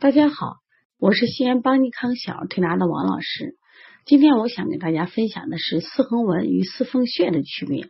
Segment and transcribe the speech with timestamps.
[0.00, 0.58] 大家好，
[1.00, 3.56] 我是西安邦尼康小儿推拿的王老师。
[4.04, 7.88] 今天我想给大家分享的是四横纹与四缝穴的区别。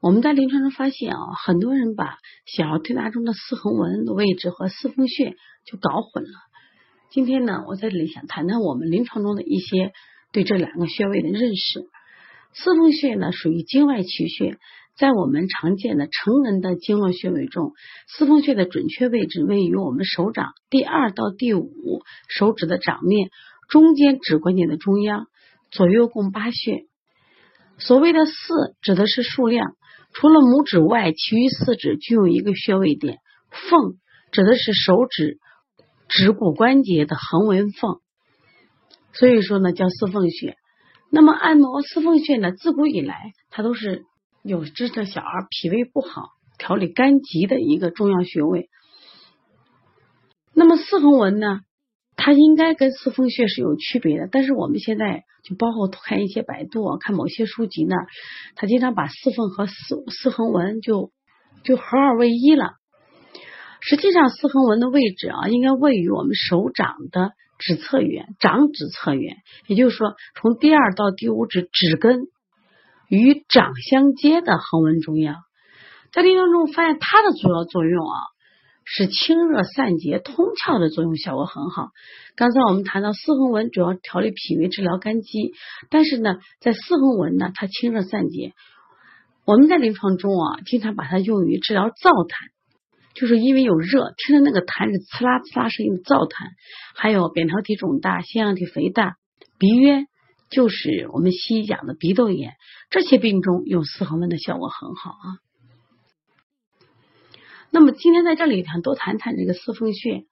[0.00, 5.34] 我们在临床中发现啊，很多人把小儿推拿中的四横纹的位置和四缝穴
[5.64, 6.30] 就搞混了。
[7.10, 9.92] 今天呢，我在这里想谈谈我们临床中的一些
[10.32, 11.80] 对这两个穴位的认识。
[12.54, 14.58] 四缝穴呢，属于经外奇穴。
[14.96, 17.72] 在我们常见的成人的经络穴位中，
[18.08, 22.00] 四缝穴的准确位置位于我们手掌第二到第五
[22.30, 23.28] 手指的掌面
[23.68, 25.26] 中间指关节的中央，
[25.70, 26.86] 左右共八穴。
[27.76, 28.32] 所谓的四
[28.80, 29.76] 指的是数量，
[30.14, 33.18] 除了拇指外，其余四指均有一个穴位点。
[33.50, 33.96] 缝
[34.32, 35.36] 指的是手指
[36.08, 38.00] 指骨关节的横纹缝，
[39.12, 40.56] 所以说呢叫四缝穴。
[41.10, 44.06] 那么按摩四缝穴呢，自古以来它都是。
[44.46, 48.68] 有治的小儿脾胃不好、调理肝疾的一个重要穴位。
[50.54, 51.62] 那么四横纹呢，
[52.14, 54.28] 它应该跟四缝穴是有区别的。
[54.30, 57.96] 但是我们现在就包括看一些百度啊、看某些书籍呢，
[58.54, 59.74] 他经常把四缝和四
[60.10, 61.10] 四横纹就
[61.64, 62.74] 就合二为一了。
[63.80, 72.28] 实际上，四横纹的位置啊，应该位于我们手掌的指侧缘、掌指侧缘，也就是说，从第二到第五指指根。
[73.08, 75.36] 与掌相接的横纹中央，
[76.12, 78.18] 在临床中发现它的主要作用啊
[78.84, 81.88] 是清热散结、通窍的作用效果很好。
[82.36, 85.52] 刚才我们谈到四横纹主要调理脾胃、治疗肝积，
[85.90, 88.52] 但是呢，在四横纹呢，它清热散结。
[89.44, 92.34] 我们在临床中啊，经常把它用于治疗燥痰，
[93.14, 96.48] 就是因为有热，听着那个痰是呲啦呲啦声音的燥痰，
[96.94, 99.14] 还有扁桃体肿大、腺样体肥大、
[99.58, 100.06] 鼻渊。
[100.48, 102.54] 就是我们西医讲的鼻窦炎，
[102.90, 105.38] 这些病中用四横纹的效果很好啊。
[107.70, 110.24] 那么今天在这里谈多谈谈这个四缝穴，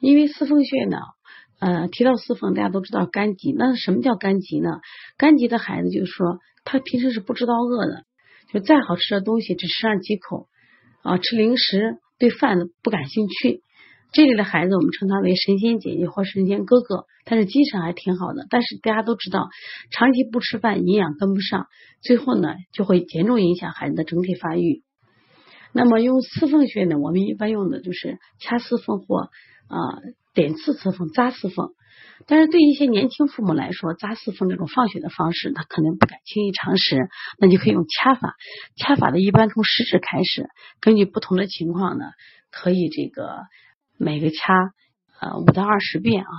[0.00, 0.98] 因为四缝穴呢，
[1.60, 3.52] 呃，提到四缝，大家都知道肝疾。
[3.56, 4.80] 那什么叫肝疾呢？
[5.16, 8.04] 肝疾的孩子就是说，他平时是不知道饿的，
[8.52, 10.48] 就再好吃的东西只吃上几口
[11.02, 13.62] 啊，吃零食对饭不感兴趣。
[14.12, 18.46] 这里的孩子，我们称他为神仙姐姐或神仙哥哥，但是精神还挺好的。
[18.50, 19.48] 但是大家都知道，
[19.90, 21.66] 长期不吃饭，营养跟不上，
[22.02, 24.82] 最后呢就会严重影响孩子的整体发育。
[25.72, 29.30] 那么用四缝穴呢，我们一般用的就是掐四缝或
[29.68, 29.96] 啊
[30.34, 31.70] 点刺四缝、扎四缝。
[32.26, 37.08] 但是对一些年轻父母来说，扎四缝这种放血的方式，他可能不敢轻易尝试，
[37.38, 38.34] 那就可以用掐法。
[38.76, 40.50] 掐法的一般从食指开始，
[40.80, 42.04] 根据不同的情况呢，
[42.50, 43.38] 可以这个。
[44.02, 44.52] 每个掐
[45.20, 46.32] 呃五到二十遍啊，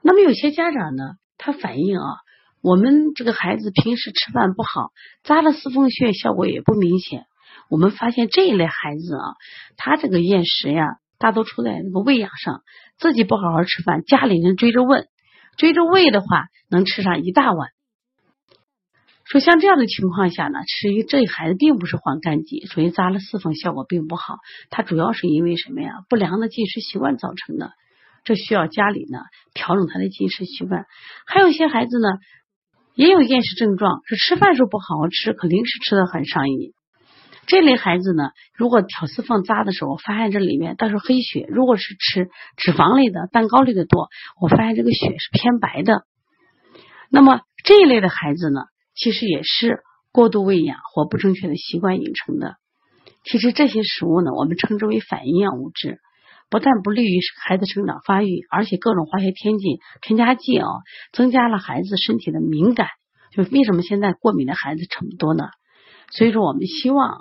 [0.00, 1.04] 那么有些家长呢，
[1.36, 2.16] 他反映啊，
[2.62, 4.90] 我们这个孩子平时吃饭不好，
[5.22, 7.26] 扎了四缝穴效果也不明显。
[7.68, 9.36] 我们发现这一类孩子啊，
[9.76, 12.62] 他这个厌食呀，大多出在那个喂养上，
[12.96, 15.08] 自己不好好吃饭，家里人追着问，
[15.58, 17.68] 追着喂的话，能吃上一大碗。
[19.24, 24.36] 说像这样的情况下呢，吃一这孩子并不是患肝疾，所以扎了四缝效果并不好。
[24.68, 25.90] 它主要是因为什么呀？
[26.08, 27.70] 不良的进食习惯造成的，
[28.24, 29.20] 这需要家里呢
[29.54, 30.86] 调整他的进食习惯。
[31.26, 32.08] 还有一些孩子呢，
[32.94, 36.72] 也有厌食症状，是吃饭时候不好好吃，可零食吃的很上瘾。
[37.46, 44.08] 这类孩子呢，如果挑四缝扎的时候，发现这里面倒是黑血；如果是吃脂肪类的、蛋糕类的多，
[44.40, 46.04] 我发现这个血是偏白的。
[47.08, 48.62] 那么这一类的孩子呢？
[48.94, 49.80] 其实也是
[50.12, 52.56] 过度喂养或不正确的习惯引成的。
[53.24, 55.98] 其实这些食物呢，我们称之为反营养物质，
[56.50, 60.66] 不但不利于孩子成长发育，而且各种化学添剂、添加剂啊，
[61.12, 62.88] 增加了孩子身体的敏感。
[63.34, 65.44] 就为什么现在过敏的孩子这么多呢？
[66.10, 67.18] 所以说，我们希望啊。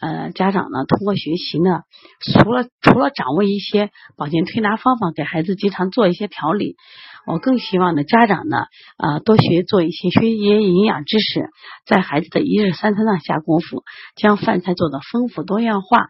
[0.00, 1.80] 呃，家长呢，通过学习呢，
[2.20, 6.76] 除了除了掌握一些保健推拿方法，给孩子经常做一些调理，
[7.28, 8.56] 我更希望呢，家长呢，
[8.96, 11.50] 啊，多学做一些学一些营养知识，
[11.86, 13.84] 在孩子的一日三餐上下功夫，
[14.16, 16.06] 将饭菜做的丰富多样化，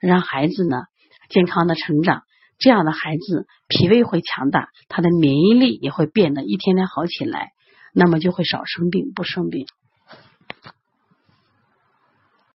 [0.00, 0.82] 让孩子呢
[1.30, 2.22] 健康的成长。
[2.58, 7.52] 这样的孩子脾胃会强大，他的免疫力也会变得一天天好起来，
[7.94, 9.66] 那么就会少生病，不生病。